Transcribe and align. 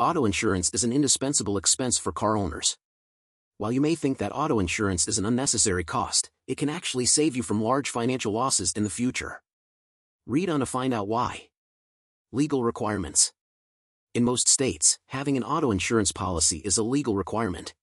Auto 0.00 0.24
insurance 0.24 0.70
is 0.72 0.84
an 0.84 0.92
indispensable 0.92 1.56
expense 1.56 1.98
for 1.98 2.12
car 2.12 2.36
owners. 2.36 2.76
While 3.56 3.72
you 3.72 3.80
may 3.80 3.96
think 3.96 4.18
that 4.18 4.30
auto 4.32 4.60
insurance 4.60 5.08
is 5.08 5.18
an 5.18 5.26
unnecessary 5.26 5.82
cost, 5.82 6.30
it 6.46 6.56
can 6.56 6.68
actually 6.68 7.04
save 7.04 7.34
you 7.34 7.42
from 7.42 7.60
large 7.60 7.90
financial 7.90 8.32
losses 8.32 8.72
in 8.74 8.84
the 8.84 8.90
future. 8.90 9.42
Read 10.24 10.48
on 10.48 10.60
to 10.60 10.66
find 10.66 10.94
out 10.94 11.08
why. 11.08 11.48
Legal 12.30 12.62
requirements. 12.62 13.32
In 14.14 14.22
most 14.22 14.46
states, 14.46 15.00
having 15.06 15.36
an 15.36 15.42
auto 15.42 15.72
insurance 15.72 16.12
policy 16.12 16.58
is 16.58 16.78
a 16.78 16.84
legal 16.84 17.16
requirement. 17.16 17.74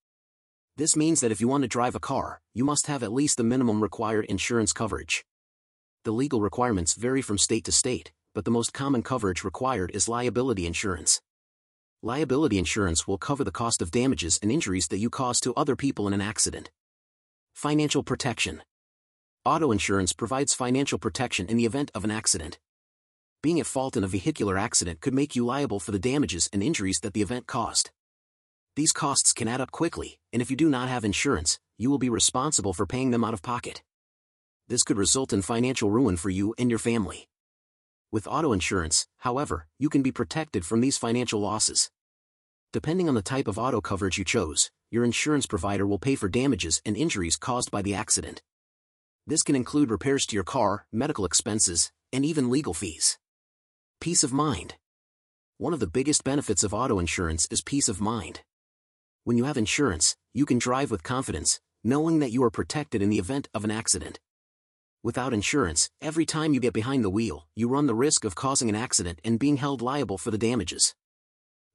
This 0.78 0.96
means 0.96 1.20
that 1.20 1.34
if 1.34 1.42
you 1.42 1.50
want 1.50 1.64
to 1.64 1.68
drive 1.68 1.96
a 1.96 2.00
car, 2.00 2.40
you 2.54 2.64
must 2.64 2.88
have 2.88 3.04
at 3.04 3.12
least 3.12 3.36
the 3.36 3.44
minimum 3.44 3.84
required 3.84 4.24
insurance 4.26 4.72
coverage. 4.72 5.26
The 6.06 6.14
legal 6.14 6.40
requirements 6.40 6.94
vary 6.94 7.22
from 7.22 7.38
state 7.38 7.66
to 7.66 7.74
state, 7.74 8.14
but 8.34 8.46
the 8.46 8.52
most 8.52 8.72
common 8.72 9.04
coverage 9.04 9.44
required 9.44 9.92
is 9.94 10.08
liability 10.08 10.66
insurance. 10.66 11.20
Liability 12.06 12.60
insurance 12.60 13.08
will 13.08 13.18
cover 13.18 13.44
the 13.44 13.50
cost 13.50 13.82
of 13.82 13.90
damages 13.90 14.38
and 14.44 14.52
injuries 14.52 14.90
that 14.90 15.00
you 15.00 15.10
cause 15.10 15.40
to 15.40 15.56
other 15.56 15.76
people 15.76 16.06
in 16.06 16.14
an 16.14 16.22
accident. 16.22 16.70
Financial 17.56 18.04
protection. 18.04 18.62
Auto 19.44 19.72
insurance 19.72 20.14
provides 20.14 20.54
financial 20.54 21.00
protection 21.00 21.48
in 21.48 21.58
the 21.58 21.66
event 21.66 21.90
of 21.96 22.04
an 22.04 22.12
accident. 22.12 22.60
Being 23.42 23.60
at 23.60 23.66
fault 23.66 23.98
in 23.98 24.04
a 24.04 24.08
vehicular 24.08 24.56
accident 24.56 25.02
could 25.02 25.16
make 25.16 25.36
you 25.36 25.48
liable 25.48 25.80
for 25.80 25.92
the 25.92 25.98
damages 25.98 26.48
and 26.54 26.62
injuries 26.62 27.00
that 27.00 27.16
the 27.16 27.24
event 27.24 27.48
caused. 27.48 27.90
These 28.76 28.92
costs 28.92 29.34
can 29.34 29.48
add 29.48 29.60
up 29.60 29.72
quickly, 29.72 30.20
and 30.32 30.44
if 30.44 30.52
you 30.52 30.56
do 30.56 30.70
not 30.70 30.90
have 30.90 31.06
insurance, 31.06 31.58
you 31.76 31.90
will 31.90 31.98
be 31.98 32.12
responsible 32.12 32.74
for 32.74 32.86
paying 32.86 33.10
them 33.10 33.24
out 33.24 33.34
of 33.34 33.42
pocket. 33.42 33.82
This 34.68 34.84
could 34.84 35.00
result 35.00 35.34
in 35.34 35.42
financial 35.42 35.90
ruin 35.90 36.18
for 36.18 36.30
you 36.30 36.54
and 36.60 36.70
your 36.70 36.78
family. 36.78 37.28
With 38.12 38.28
auto 38.28 38.54
insurance, 38.54 39.08
however, 39.18 39.66
you 39.80 39.90
can 39.90 40.04
be 40.04 40.12
protected 40.12 40.68
from 40.68 40.82
these 40.82 41.00
financial 41.00 41.40
losses. 41.40 41.90
Depending 42.76 43.08
on 43.08 43.16
the 43.16 43.22
type 43.22 43.48
of 43.48 43.58
auto 43.58 43.80
coverage 43.80 44.18
you 44.18 44.26
chose, 44.26 44.70
your 44.92 45.06
insurance 45.06 45.46
provider 45.46 45.88
will 45.88 45.98
pay 45.98 46.16
for 46.16 46.28
damages 46.28 46.82
and 46.86 46.98
injuries 46.98 47.38
caused 47.38 47.72
by 47.72 47.82
the 47.82 47.94
accident. 47.94 48.42
This 49.26 49.44
can 49.44 49.56
include 49.56 49.90
repairs 49.90 50.26
to 50.26 50.36
your 50.36 50.44
car, 50.44 50.86
medical 50.92 51.24
expenses, 51.24 51.94
and 52.12 52.26
even 52.26 52.50
legal 52.50 52.74
fees. 52.74 53.18
Peace 54.02 54.26
of 54.26 54.34
mind. 54.34 54.76
One 55.58 55.72
of 55.72 55.80
the 55.80 55.88
biggest 55.88 56.26
benefits 56.26 56.66
of 56.66 56.74
auto 56.74 57.00
insurance 57.00 57.48
is 57.50 57.62
peace 57.62 57.88
of 57.88 58.02
mind. 58.02 58.42
When 59.24 59.38
you 59.38 59.46
have 59.46 59.56
insurance, 59.56 60.18
you 60.34 60.46
can 60.46 60.58
drive 60.58 60.92
with 60.92 61.02
confidence, 61.02 61.62
knowing 61.82 62.20
that 62.20 62.34
you 62.34 62.44
are 62.44 62.52
protected 62.52 63.02
in 63.02 63.10
the 63.10 63.20
event 63.20 63.48
of 63.54 63.64
an 63.64 63.72
accident. 63.72 64.20
Without 65.02 65.34
insurance, 65.34 65.90
every 66.02 66.26
time 66.26 66.54
you 66.54 66.60
get 66.60 66.74
behind 66.74 67.06
the 67.06 67.10
wheel, 67.10 67.48
you 67.56 67.70
run 67.70 67.88
the 67.88 67.96
risk 67.96 68.26
of 68.26 68.36
causing 68.36 68.68
an 68.68 68.76
accident 68.76 69.22
and 69.24 69.40
being 69.40 69.56
held 69.56 69.82
liable 69.82 70.18
for 70.18 70.30
the 70.30 70.38
damages. 70.38 70.94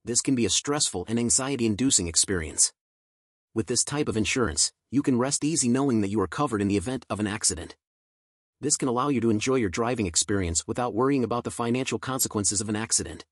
This 0.03 0.21
can 0.21 0.33
be 0.33 0.45
a 0.45 0.49
stressful 0.49 1.05
and 1.07 1.19
anxiety-inducing 1.19 2.07
experience. 2.07 2.73
With 3.53 3.67
this 3.67 3.83
type 3.83 4.07
of 4.07 4.17
insurance, 4.17 4.71
you 4.89 5.03
can 5.03 5.19
rest 5.19 5.43
easy 5.43 5.69
knowing 5.69 6.01
that 6.01 6.09
you 6.09 6.19
are 6.21 6.27
covered 6.27 6.61
in 6.61 6.67
the 6.67 6.77
event 6.77 7.05
of 7.07 7.19
an 7.19 7.27
accident. 7.27 7.75
This 8.59 8.77
can 8.77 8.87
allow 8.87 9.09
you 9.09 9.21
to 9.21 9.29
enjoy 9.29 9.55
your 9.55 9.69
driving 9.69 10.07
experience 10.07 10.67
without 10.67 10.95
worrying 10.95 11.23
about 11.23 11.43
the 11.43 11.51
financial 11.51 11.99
consequences 11.99 12.61
of 12.61 12.69
an 12.69 12.75
accident. 12.75 13.25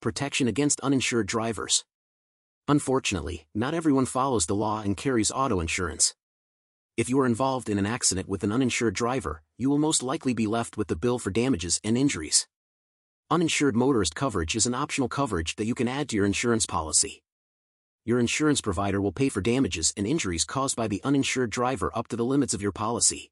Protection 0.00 0.48
against 0.48 0.80
uninsured 0.80 1.26
drivers. 1.26 1.84
Unfortunately, 2.66 3.46
not 3.54 3.74
everyone 3.74 4.06
follows 4.06 4.46
the 4.46 4.54
law 4.54 4.80
and 4.80 4.96
carries 4.96 5.30
auto 5.30 5.60
insurance. 5.60 6.14
If 6.96 7.08
you 7.08 7.20
are 7.20 7.26
involved 7.26 7.68
in 7.68 7.78
an 7.78 7.86
accident 7.86 8.28
with 8.28 8.42
an 8.42 8.52
uninsured 8.52 8.94
driver, 8.94 9.42
you 9.58 9.70
will 9.70 9.78
most 9.78 10.02
likely 10.02 10.34
be 10.34 10.46
left 10.46 10.76
with 10.76 10.88
the 10.88 10.96
bill 10.96 11.18
for 11.18 11.30
damages 11.30 11.80
and 11.84 11.96
injuries. 11.96 12.48
Uninsured 13.30 13.74
motorist 13.74 14.14
coverage 14.14 14.54
is 14.54 14.66
an 14.66 14.74
optional 14.74 15.08
coverage 15.08 15.56
that 15.56 15.64
you 15.64 15.74
can 15.74 15.88
add 15.88 16.10
to 16.10 16.16
your 16.16 16.26
insurance 16.26 16.66
policy. 16.66 17.22
Your 18.04 18.20
insurance 18.20 18.60
provider 18.60 19.00
will 19.00 19.12
pay 19.12 19.30
for 19.30 19.40
damages 19.40 19.94
and 19.96 20.06
injuries 20.06 20.44
caused 20.44 20.76
by 20.76 20.88
the 20.88 21.00
uninsured 21.04 21.48
driver 21.48 21.90
up 21.94 22.06
to 22.08 22.16
the 22.16 22.24
limits 22.24 22.52
of 22.52 22.60
your 22.60 22.70
policy. 22.70 23.30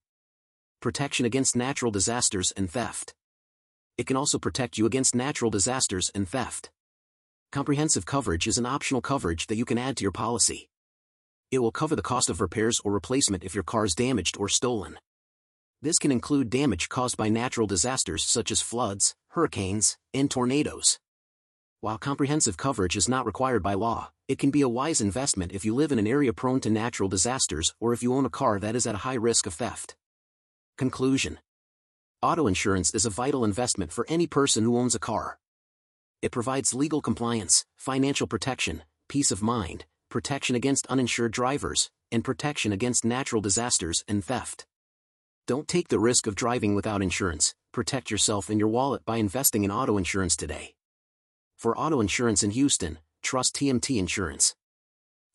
Protection 0.80 1.26
against 1.26 1.54
natural 1.54 1.92
disasters 1.92 2.52
and 2.52 2.70
theft. 2.70 3.12
It 3.98 4.06
can 4.06 4.16
also 4.16 4.38
protect 4.38 4.78
you 4.78 4.86
against 4.86 5.14
natural 5.14 5.50
disasters 5.50 6.10
and 6.14 6.26
theft. 6.26 6.70
Comprehensive 7.52 8.06
coverage 8.06 8.46
is 8.46 8.56
an 8.56 8.64
optional 8.64 9.02
coverage 9.02 9.46
that 9.48 9.56
you 9.56 9.66
can 9.66 9.76
add 9.76 9.98
to 9.98 10.02
your 10.04 10.10
policy. 10.10 10.70
It 11.50 11.58
will 11.58 11.70
cover 11.70 11.94
the 11.94 12.00
cost 12.00 12.30
of 12.30 12.40
repairs 12.40 12.80
or 12.82 12.92
replacement 12.92 13.44
if 13.44 13.54
your 13.54 13.62
car 13.62 13.84
is 13.84 13.94
damaged 13.94 14.38
or 14.38 14.48
stolen. 14.48 14.96
This 15.82 15.98
can 15.98 16.12
include 16.12 16.48
damage 16.48 16.88
caused 16.88 17.16
by 17.16 17.28
natural 17.28 17.66
disasters 17.66 18.22
such 18.22 18.52
as 18.52 18.62
floods, 18.62 19.16
hurricanes, 19.30 19.98
and 20.14 20.30
tornadoes. 20.30 21.00
While 21.80 21.98
comprehensive 21.98 22.56
coverage 22.56 22.96
is 22.96 23.08
not 23.08 23.26
required 23.26 23.64
by 23.64 23.74
law, 23.74 24.12
it 24.28 24.38
can 24.38 24.52
be 24.52 24.60
a 24.60 24.68
wise 24.68 25.00
investment 25.00 25.50
if 25.50 25.64
you 25.64 25.74
live 25.74 25.90
in 25.90 25.98
an 25.98 26.06
area 26.06 26.32
prone 26.32 26.60
to 26.60 26.70
natural 26.70 27.08
disasters 27.08 27.74
or 27.80 27.92
if 27.92 28.00
you 28.00 28.14
own 28.14 28.24
a 28.24 28.30
car 28.30 28.60
that 28.60 28.76
is 28.76 28.86
at 28.86 28.94
a 28.94 28.98
high 28.98 29.14
risk 29.14 29.44
of 29.44 29.54
theft. 29.54 29.96
Conclusion 30.78 31.40
Auto 32.22 32.46
insurance 32.46 32.94
is 32.94 33.04
a 33.04 33.10
vital 33.10 33.44
investment 33.44 33.90
for 33.90 34.06
any 34.08 34.28
person 34.28 34.62
who 34.62 34.78
owns 34.78 34.94
a 34.94 35.00
car. 35.00 35.40
It 36.22 36.30
provides 36.30 36.72
legal 36.72 37.02
compliance, 37.02 37.64
financial 37.76 38.28
protection, 38.28 38.84
peace 39.08 39.32
of 39.32 39.42
mind, 39.42 39.86
protection 40.10 40.54
against 40.54 40.86
uninsured 40.86 41.32
drivers, 41.32 41.90
and 42.12 42.22
protection 42.22 42.70
against 42.70 43.04
natural 43.04 43.42
disasters 43.42 44.04
and 44.06 44.24
theft. 44.24 44.64
Don't 45.48 45.66
take 45.66 45.88
the 45.88 45.98
risk 45.98 46.28
of 46.28 46.36
driving 46.36 46.76
without 46.76 47.02
insurance, 47.02 47.52
protect 47.72 48.12
yourself 48.12 48.48
and 48.48 48.60
your 48.60 48.68
wallet 48.68 49.04
by 49.04 49.16
investing 49.16 49.64
in 49.64 49.72
auto 49.72 49.96
insurance 49.96 50.36
today. 50.36 50.74
For 51.56 51.76
auto 51.76 52.00
insurance 52.00 52.44
in 52.44 52.52
Houston, 52.52 52.98
trust 53.24 53.56
TMT 53.56 53.98
Insurance. 53.98 54.54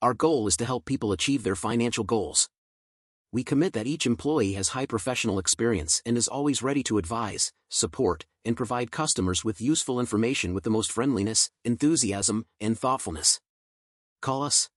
Our 0.01 0.13
goal 0.13 0.47
is 0.47 0.55
to 0.57 0.65
help 0.65 0.85
people 0.85 1.11
achieve 1.11 1.43
their 1.43 1.57
financial 1.57 2.05
goals. 2.05 2.47
We 3.33 3.43
commit 3.43 3.73
that 3.73 3.87
each 3.87 4.05
employee 4.05 4.53
has 4.53 4.69
high 4.69 4.85
professional 4.85 5.39
experience 5.39 6.01
and 6.05 6.17
is 6.17 6.29
always 6.29 6.63
ready 6.63 6.83
to 6.83 6.97
advise, 6.97 7.51
support, 7.69 8.25
and 8.45 8.55
provide 8.55 8.91
customers 8.91 9.43
with 9.43 9.59
useful 9.59 9.99
information 9.99 10.53
with 10.53 10.63
the 10.63 10.69
most 10.69 10.89
friendliness, 10.89 11.51
enthusiasm, 11.65 12.45
and 12.61 12.79
thoughtfulness. 12.79 13.41
Call 14.21 14.43
us 14.43 14.69